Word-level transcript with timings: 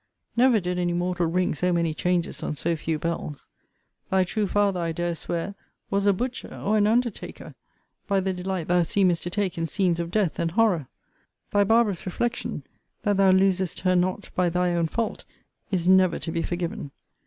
Never 0.35 0.59
did 0.59 0.79
any 0.79 0.93
mortal 0.93 1.27
ring 1.27 1.53
so 1.53 1.71
many 1.71 1.93
changes 1.93 2.41
on 2.41 2.55
so 2.55 2.75
few 2.75 2.97
bells. 2.97 3.45
Thy 4.09 4.23
true 4.23 4.47
father, 4.47 4.79
I 4.79 4.91
dare 4.93 5.13
swear, 5.13 5.53
was 5.91 6.07
a 6.07 6.11
butcher, 6.11 6.51
or 6.55 6.75
an 6.77 6.87
undertaker, 6.87 7.53
by 8.07 8.19
the 8.19 8.33
delight 8.33 8.67
thou 8.67 8.81
seemest 8.81 9.21
to 9.21 9.29
take 9.29 9.59
in 9.59 9.67
scenes 9.67 9.99
of 9.99 10.09
death 10.09 10.39
and 10.39 10.49
horror. 10.49 10.87
Thy 11.51 11.63
barbarous 11.65 12.07
reflection, 12.07 12.63
that 13.03 13.17
thou 13.17 13.29
losest 13.29 13.81
her 13.81 13.95
not 13.95 14.31
by 14.33 14.49
thy 14.49 14.73
own 14.73 14.87
fault, 14.87 15.23
is 15.69 15.87
never 15.87 16.17
to 16.17 16.31
be 16.31 16.41
forgiven. 16.41 16.89